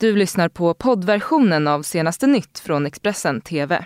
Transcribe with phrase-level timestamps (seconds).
[0.00, 3.84] Du lyssnar på poddversionen av senaste nytt från Expressen TV.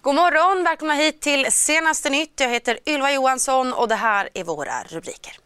[0.00, 2.40] God morgon, välkomna hit till senaste nytt.
[2.40, 5.36] Jag heter Ylva Johansson och det här är våra rubriker.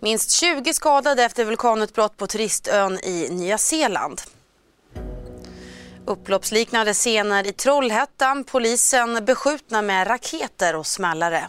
[0.00, 4.20] Minst 20 skadade efter vulkanutbrott på turistön i Nya Zeeland.
[6.08, 8.44] Upploppsliknande scener i Trollhättan.
[8.44, 11.48] Polisen beskjutna med raketer och smällare.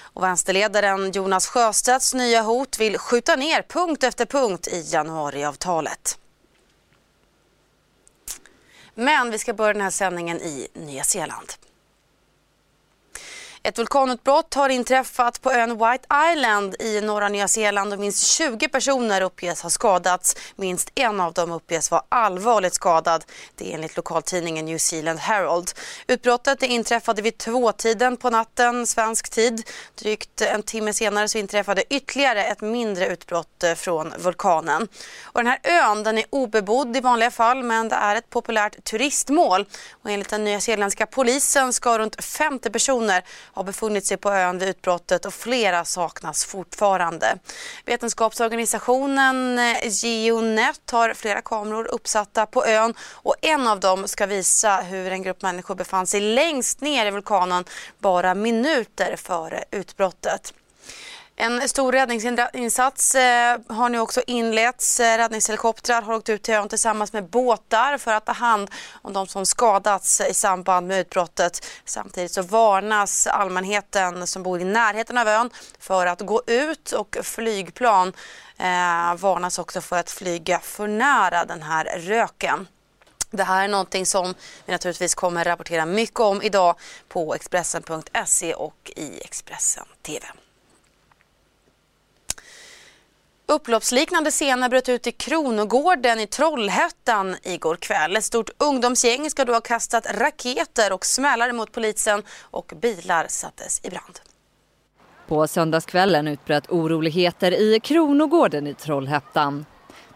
[0.00, 6.18] Och vänsterledaren Jonas Sjöstedts nya hot vill skjuta ner punkt efter punkt i januariavtalet.
[8.94, 11.52] Men vi ska börja den här sändningen i Nya Zeeland.
[13.62, 18.68] Ett vulkanutbrott har inträffat på ön White Island i norra Nya Zeeland och minst 20
[18.68, 20.36] personer uppges ha skadats.
[20.56, 23.24] Minst en av dem uppges vara allvarligt skadad.
[23.54, 25.70] Det är enligt lokaltidningen New Zealand Herald.
[26.06, 29.62] Utbrottet inträffade vid tvåtiden på natten, svensk tid.
[29.94, 34.88] Drygt en timme senare så inträffade ytterligare ett mindre utbrott eh, från vulkanen.
[35.22, 38.84] Och den här ön den är obebodd i vanliga fall men det är ett populärt
[38.84, 39.66] turistmål.
[40.02, 43.24] Och enligt den nyzeeländska polisen ska runt 50 personer
[43.58, 47.38] har befunnit sig på ön vid utbrottet och flera saknas fortfarande.
[47.84, 54.76] Vetenskapsorganisationen eh, Geonet har flera kameror uppsatta på ön och en av dem ska visa
[54.76, 57.64] hur en grupp människor befann sig längst ner i vulkanen
[57.98, 60.54] bara minuter före utbrottet.
[61.40, 65.00] En stor räddningsinsats eh, har nu också inletts.
[65.00, 68.70] Eh, räddningshelikoptrar har åkt ut till ön tillsammans med båtar för att ta hand
[69.02, 71.66] om de som skadats i samband med utbrottet.
[71.84, 77.16] Samtidigt så varnas allmänheten som bor i närheten av ön för att gå ut och
[77.22, 78.08] flygplan
[78.56, 82.68] eh, varnas också för att flyga för nära den här röken.
[83.30, 84.34] Det här är någonting som
[84.66, 86.74] vi naturligtvis kommer rapportera mycket om idag
[87.08, 90.26] på Expressen.se och i Expressen TV.
[93.52, 98.16] Upploppsliknande scener bröt ut i Kronogården i Trollhättan igår kväll.
[98.16, 103.80] Ett stort ungdomsgäng ska då ha kastat raketer och smällare mot polisen och bilar sattes
[103.84, 104.20] i brand.
[105.26, 109.66] På söndagskvällen utbröt oroligheter i Kronogården i Trollhättan.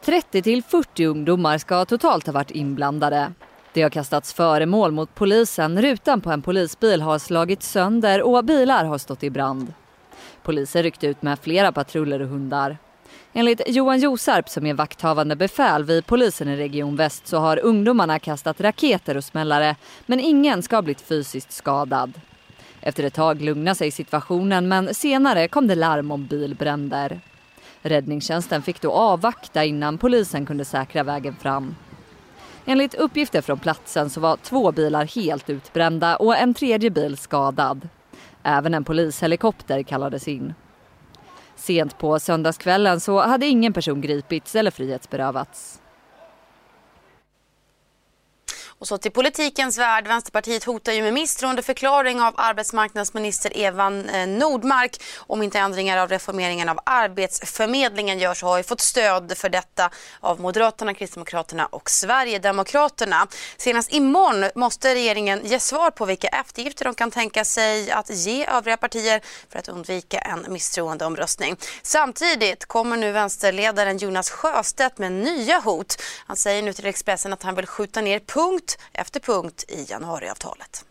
[0.05, 3.33] 30 till 40 ungdomar ska totalt ha varit inblandade.
[3.73, 8.85] Det har kastats föremål mot polisen, rutan på en polisbil har slagits sönder och bilar
[8.85, 9.75] har stått i brand.
[10.43, 12.79] Polisen ryckte ut med flera patruller och hundar.
[13.35, 18.19] Enligt Johan Josarp som är vakthavande befäl vid polisen i Region Väst så har ungdomarna
[18.19, 19.77] kastat raketer och smällare
[20.07, 22.21] men ingen ska ha blivit fysiskt skadad.
[22.81, 27.21] Efter ett tag lugnade sig situationen men senare kom det larm om bilbränder.
[27.83, 31.75] Räddningstjänsten fick då avvakta innan polisen kunde säkra vägen fram.
[32.65, 37.89] Enligt uppgifter från platsen så var två bilar helt utbrända och en tredje bil skadad.
[38.43, 40.55] Även en polishelikopter kallades in.
[41.63, 45.82] Sent på söndagskvällen så hade ingen person gripits eller frihetsberövats.
[48.83, 50.09] Och så till politikens värld.
[50.09, 56.69] Vänsterpartiet hotar ju med misstroendeförklaring av arbetsmarknadsminister Eva eh, Nordmark om inte ändringar av reformeringen
[56.69, 59.91] av Arbetsförmedlingen görs och har ju fått stöd för detta
[60.21, 63.27] av Moderaterna, Kristdemokraterna och Sverigedemokraterna.
[63.57, 68.47] Senast imorgon måste regeringen ge svar på vilka eftergifter de kan tänka sig att ge
[68.47, 71.57] övriga partier för att undvika en misstroendeomröstning.
[71.83, 76.03] Samtidigt kommer nu vänsterledaren Jonas Sjöstedt med nya hot.
[76.27, 80.85] Han säger nu till Expressen att han vill skjuta ner punkt efter punkt i januariavtalet.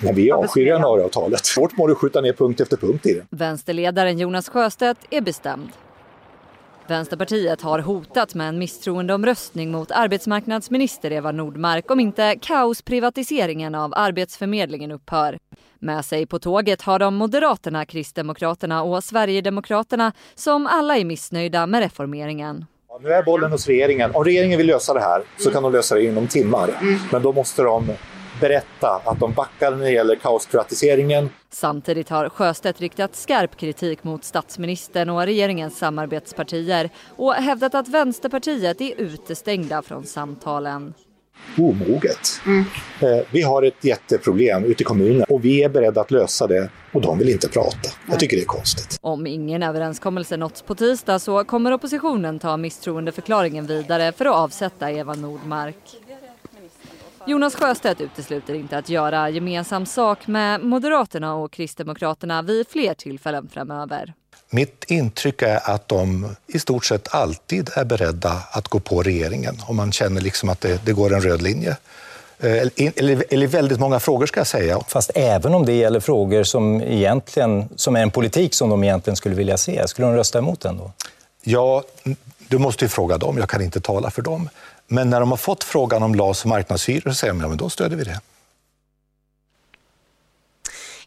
[0.00, 1.56] Men vi avskyr januariavtalet.
[1.56, 3.26] Vårt mål är att skjuta ner punkt efter punkt i det.
[3.30, 5.68] Vänsterledaren Jonas Sjöstedt är bestämd.
[6.86, 14.90] Vänsterpartiet har hotat med en misstroendeomröstning mot arbetsmarknadsminister Eva Nordmark om inte kaosprivatiseringen av Arbetsförmedlingen
[14.90, 15.38] upphör.
[15.78, 21.80] Med sig på tåget har de Moderaterna, Kristdemokraterna och Sverigedemokraterna som alla är missnöjda med
[21.80, 22.64] reformeringen.
[23.00, 24.14] Nu är bollen hos regeringen.
[24.14, 26.68] Om regeringen vill lösa det här så kan de lösa det inom timmar.
[26.80, 26.98] Mm.
[27.12, 27.92] Men då måste de
[28.40, 31.30] berätta att de backar när det gäller kaosprivatiseringen.
[31.50, 38.80] Samtidigt har Sjöstedt riktat skarp kritik mot statsministern och regeringens samarbetspartier och hävdat att Vänsterpartiet
[38.80, 40.94] är utestängda från samtalen
[41.58, 42.40] omoget.
[42.46, 42.64] Mm.
[43.00, 46.68] Eh, vi har ett jätteproblem ute i kommunen och vi är beredda att lösa det
[46.92, 47.78] och de vill inte prata.
[47.82, 47.92] Nej.
[48.08, 48.98] Jag tycker det är konstigt.
[49.00, 54.90] Om ingen överenskommelse nåtts på tisdag så kommer oppositionen ta misstroendeförklaringen vidare för att avsätta
[54.90, 55.76] Eva Nordmark.
[57.26, 63.48] Jonas Sjöstedt utesluter inte att göra gemensam sak med Moderaterna och Kristdemokraterna vid fler tillfällen
[63.48, 64.14] framöver.
[64.54, 69.62] Mitt intryck är att de i stort sett alltid är beredda att gå på regeringen
[69.66, 71.76] om man känner liksom att det, det går en röd linje.
[72.40, 74.80] eller, eller väldigt många frågor ska jag säga.
[74.88, 79.16] Fast även om det gäller frågor som, egentligen, som är en politik som de egentligen
[79.16, 80.92] skulle vilja se, skulle de rösta emot den då?
[81.42, 81.82] Ja,
[82.48, 83.38] du måste ju fråga dem.
[83.38, 84.48] Jag kan inte tala för dem.
[84.86, 87.56] Men när de har fått frågan om LAS och marknadshyror så säger de ja, men
[87.56, 88.20] då stöder vi det.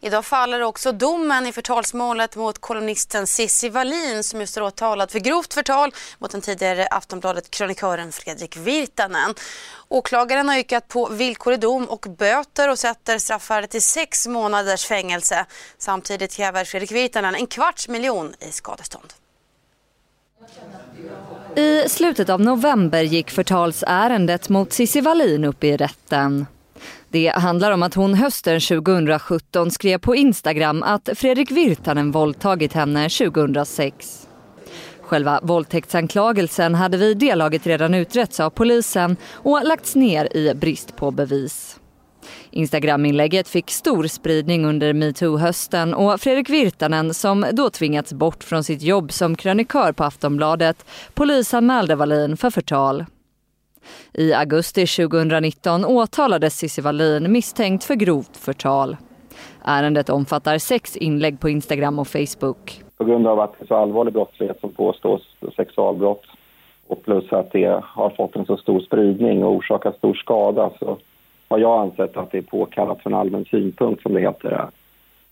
[0.07, 5.19] Idag faller också domen i förtalsmålet mot kolumnisten Cissi Wallin som just är åtalad för
[5.19, 9.33] grovt förtal mot den tidigare Aftonbladet-kronikören Fredrik Virtanen.
[9.87, 15.45] Åklagaren har yrkat på villkorlig dom och böter och sätter straffvärdet till sex månaders fängelse.
[15.77, 19.13] Samtidigt kräver Fredrik Virtanen en kvarts miljon i skadestånd.
[21.55, 26.45] I slutet av november gick förtalsärendet mot Cissi Wallin upp i rätten.
[27.09, 33.09] Det handlar om att hon hösten 2017 skrev på Instagram att Fredrik Virtanen våldtagit henne
[33.09, 34.27] 2006.
[35.01, 40.95] Själva våldtäktsanklagelsen hade vid det laget redan utretts av polisen och lagts ner i brist
[40.95, 41.79] på bevis.
[42.51, 48.81] Instagraminlägget fick stor spridning under metoo-hösten och Fredrik Virtanen som då tvingats bort från sitt
[48.81, 53.05] jobb som krönikör på Aftonbladet polisanmälde Wallin för förtal.
[54.13, 58.97] I augusti 2019 åtalades Cissi Wallin misstänkt för grovt förtal.
[59.65, 62.81] Ärendet omfattar sex inlägg på Instagram och Facebook.
[62.97, 65.21] På grund av att det är så allvarlig brottslighet som påstås,
[65.55, 66.23] sexualbrott
[66.87, 70.97] och plus att det har fått en så stor spridning och orsakat stor skada så
[71.47, 74.69] har jag ansett att det är påkallat från allmän synpunkt, som det heter,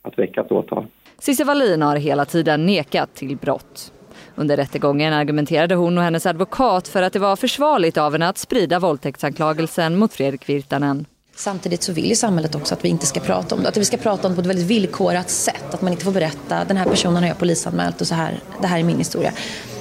[0.02, 0.86] att väcka ett åtal.
[1.18, 3.92] Cissi Wallin har hela tiden nekat till brott.
[4.36, 8.38] Under rättegången argumenterade hon och hennes advokat för att det var försvarligt av henne att
[8.38, 11.06] sprida våldtäktsanklagelsen mot Fredrik Virtanen.
[11.36, 13.70] Samtidigt så vill ju samhället också att vi inte ska prata om det.
[13.70, 15.74] Att vi ska prata om det på ett väldigt villkorat sätt.
[15.74, 18.68] Att man inte får berätta, den här personen har jag polisanmält och så här, det
[18.68, 19.32] här är min historia.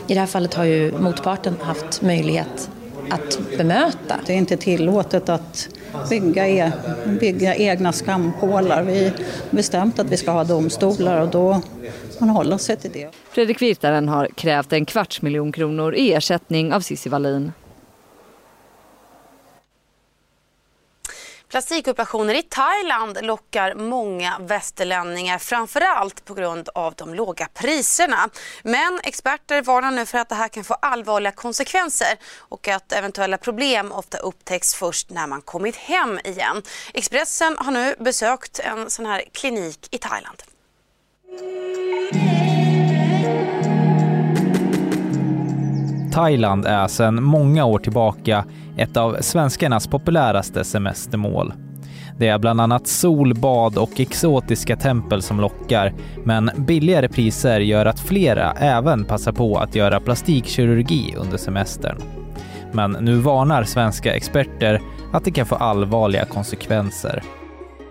[0.06, 2.70] I det här fallet har ju motparten haft möjlighet
[3.10, 4.20] att bemöta.
[4.26, 5.68] Det är inte tillåtet att
[6.10, 6.72] bygga, e
[7.20, 8.82] bygga egna skampålar.
[8.82, 9.12] Vi har
[9.50, 11.62] bestämt att vi ska ha domstolar och då
[12.26, 13.10] man hålla sig till det.
[13.30, 17.52] Fredrik Virtanen har krävt en kvarts miljon kronor i ersättning av Cissi Wallin.
[21.54, 28.28] Plastikoperationer i Thailand lockar många västerlänningar framförallt på grund av de låga priserna.
[28.62, 33.38] Men experter varnar nu för att det här kan få allvarliga konsekvenser och att eventuella
[33.38, 36.62] problem ofta upptäcks först när man kommit hem igen.
[36.94, 40.42] Expressen har nu besökt en sån här klinik i Thailand.
[46.12, 48.44] Thailand är sedan många år tillbaka
[48.76, 51.52] ett av svenskarnas populäraste semestermål.
[52.18, 55.94] Det är bland annat sol, bad och exotiska tempel som lockar,
[56.24, 61.96] men billigare priser gör att flera även passar på att göra plastikkirurgi under semestern.
[62.72, 64.80] Men nu varnar svenska experter
[65.12, 67.22] att det kan få allvarliga konsekvenser.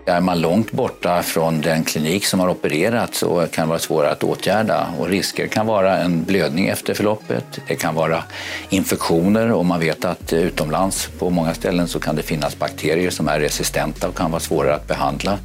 [0.06, 4.10] Är man långt borta från den klinik som har opererat så kan det vara svårare
[4.10, 7.44] att åtgärda och risker kan vara en blödning efter förloppet.
[7.68, 8.24] Det kan vara
[8.68, 13.28] infektioner och man vet att utomlands på många ställen så kan det finnas bakterier som
[13.28, 15.38] är resistenta och kan vara svårare att behandla.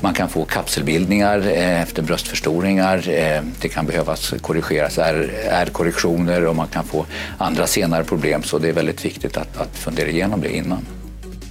[0.00, 3.08] Man kan få kapselbildningar eh, efter bröstförstoringar.
[3.08, 7.06] Eh, det kan behövas korrigeras ärrkorrektioner och man kan få
[7.38, 10.99] andra senare problem så det är väldigt viktigt att, att fundera igenom det innan.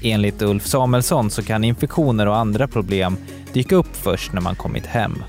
[0.01, 3.17] Enligt Ulf Samuelsson så kan infektioner och andra problem
[3.53, 5.23] dyka upp först när man kommit hem.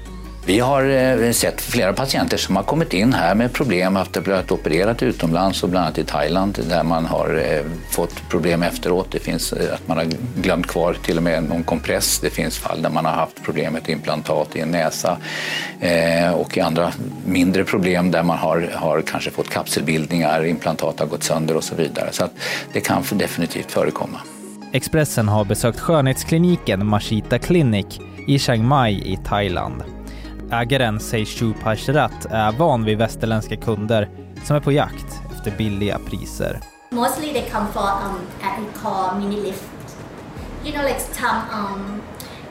[0.47, 4.27] Vi har eh, sett flera patienter som har kommit in här med problem efter att
[4.27, 8.63] ha blivit opererat utomlands och bland annat i Thailand där man har eh, fått problem
[8.63, 9.07] efteråt.
[9.11, 10.07] Det finns eh, att man har
[10.43, 12.19] glömt kvar till och med någon kompress.
[12.19, 15.17] Det finns fall där man har haft problem med ett implantat i en näsa
[16.35, 16.93] och i andra
[17.27, 21.75] mindre problem där man har, har kanske fått kapselbildningar, implantat har gått sönder och så
[21.75, 22.09] vidare.
[22.13, 22.33] Så att
[22.73, 24.21] det kan definitivt förekomma.
[24.73, 27.87] Expressen har besökt skönhetskliniken Mashita Clinic
[28.27, 29.83] i Chiang Mai i Thailand.
[30.53, 34.09] Ägaren Seishu Pashrat är van vid västerländska kunder
[34.45, 36.61] som är på jakt efter billiga priser.
[36.91, 39.65] Mostly they come for um, what we call mini lift.
[40.65, 42.03] You know, like some um,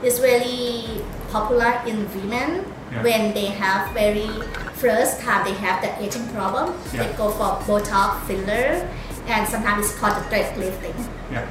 [0.04, 0.84] is really
[1.32, 2.50] popular in women
[2.92, 3.04] yeah.
[3.04, 4.30] when they have very
[4.76, 6.70] first time they have the aging problem.
[6.94, 7.04] Yeah.
[7.04, 8.88] They go for Botox filler
[9.28, 11.06] and sometimes it's called the thread lifting.
[11.32, 11.46] Yeah.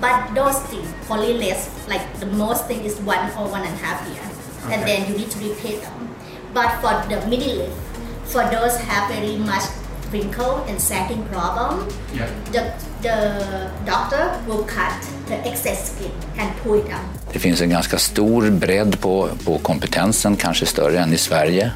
[0.00, 3.82] But those things only less, like the most thing is one or one and a
[3.82, 4.22] half year,
[4.64, 4.74] okay.
[4.74, 6.14] and then you need to repeat them.
[6.54, 7.74] But for the mini lift,
[8.24, 9.64] for those have very much
[10.12, 12.30] wrinkle and sagging problem, yeah.
[12.52, 17.17] the the doctor will cut the excess skin and pull it out.
[17.32, 21.70] Det finns en ganska stor bredd på, på kompetensen, kanske större än i Sverige.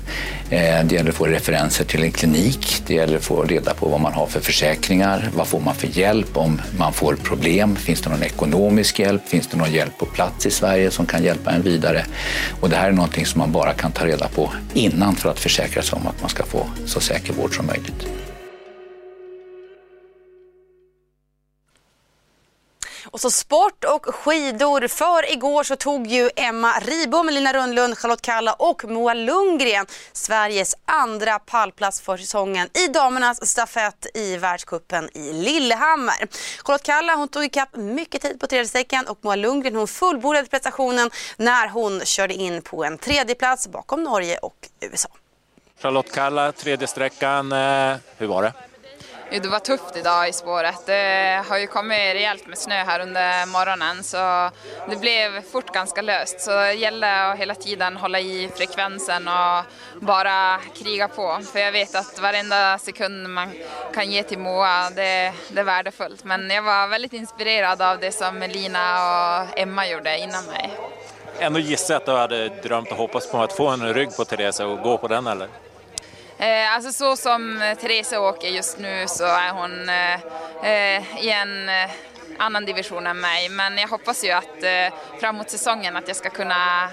[0.51, 3.89] Eh, det gäller att få referenser till en klinik, det gäller att få reda på
[3.89, 8.01] vad man har för försäkringar, vad får man för hjälp om man får problem, finns
[8.01, 11.51] det någon ekonomisk hjälp, finns det någon hjälp på plats i Sverige som kan hjälpa
[11.51, 12.05] en vidare.
[12.61, 15.39] Och det här är någonting som man bara kan ta reda på innan för att
[15.39, 18.07] försäkra sig om att man ska få så säker vård som möjligt.
[23.13, 24.89] Och så sport och skidor.
[24.89, 30.75] För igår så tog ju Emma Ribom, Lina Rönnlund, Charlotte Kalla och Moa Lundgren Sveriges
[30.85, 36.15] andra pallplats för säsongen i damernas stafett i världskuppen i Lillehammer.
[36.65, 40.47] Charlotte Kalla hon tog ikapp mycket tid på tredje sträckan och Moa Lundgren hon fullbordade
[40.49, 45.09] prestationen när hon körde in på en tredjeplats bakom Norge och USA.
[45.83, 47.53] Charlotte Kalla, tredje sträckan.
[47.53, 48.53] Eh, hur var det?
[49.41, 50.87] Det var tufft idag i spåret.
[50.87, 54.51] Det har ju kommit rejält med snö här under morgonen så
[54.91, 56.41] det blev fort ganska löst.
[56.41, 59.65] Så det gällde att hela tiden hålla i frekvensen och
[60.01, 61.39] bara kriga på.
[61.53, 63.53] För jag vet att varenda sekund man
[63.95, 66.25] kan ge till Moa, det, det är värdefullt.
[66.25, 70.71] Men jag var väldigt inspirerad av det som Lina och Emma gjorde innan mig.
[71.39, 74.25] Ändå gissar jag att du hade drömt och hoppats på att få en rygg på
[74.25, 75.49] Therese och gå på den eller?
[76.43, 81.91] Eh, alltså så som Therese åker just nu så är hon eh, i en eh,
[82.39, 83.49] annan division än mig.
[83.49, 86.89] Men jag hoppas ju att eh, framåt säsongen att jag ska kunna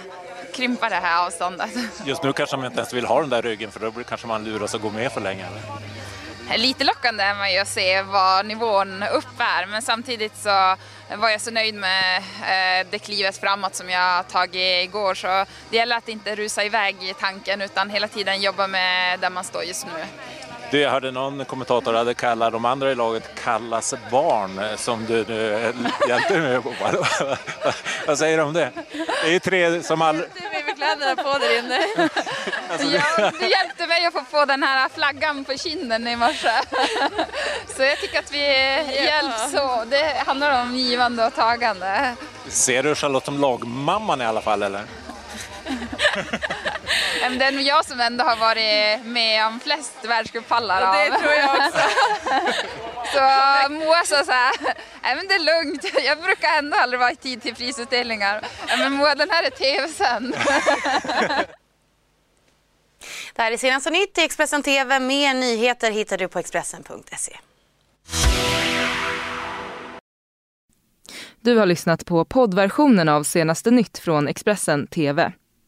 [0.56, 1.70] krympa det här avståndet.
[2.06, 4.44] Just nu kanske man inte ens vill ha den där ryggen för då kanske man
[4.44, 5.46] luras att gå med för länge.
[5.46, 6.58] Eller?
[6.58, 10.76] Lite lockande är man ju att se vad nivån upp är men samtidigt så
[11.18, 15.78] var jag så nöjd med eh, det klivet framåt som jag tagit igår så det
[15.78, 19.64] gäller att inte rusa iväg i tanken utan hela tiden jobba med där man står
[19.64, 20.04] just nu.
[20.72, 25.26] Du, jag hörde någon kommentator hade kallat de andra i laget Kallas barn som du
[25.28, 25.74] nu
[26.10, 26.74] hjälpte mig på.
[28.08, 28.72] Vad säger du om det?
[29.24, 30.24] Det är ju tre som all...
[30.80, 31.80] kläderna på där inne.
[32.72, 36.52] Alltså, ja, du hjälpte mig att få på den här flaggan på kinden i morse.
[37.76, 38.46] Så jag tycker att vi
[39.04, 39.84] hjälps så.
[39.90, 42.16] Det handlar om givande och tagande.
[42.48, 44.84] Ser du Charlotte som lagmamman i alla fall eller?
[47.20, 50.82] Det är nog jag som ändå har varit med om flest världscuppallar.
[50.82, 51.80] Det tror jag också.
[53.14, 53.20] Så
[53.70, 54.52] Moa sa så här,
[55.04, 58.42] nej men det är lugnt, jag brukar ändå aldrig vara i tid till prisutdelningar.
[58.78, 60.36] Men Moa, den här är tv-sänd.
[63.36, 65.00] Det här är senaste nytt i Expressen TV.
[65.00, 67.38] Mer nyheter hittar du på Expressen.se.
[71.42, 75.34] Du har lyssnat på poddversionen av senaste nytt från Expressen TV.